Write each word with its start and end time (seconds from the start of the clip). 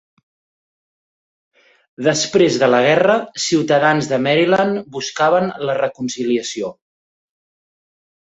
Després 2.07 2.57
de 2.63 2.69
la 2.71 2.79
guerra, 2.85 3.17
ciutadans 3.43 4.09
de 4.13 4.19
Maryland 4.29 4.81
buscaven 4.97 5.47
la 5.69 5.77
reconciliació. 5.83 6.73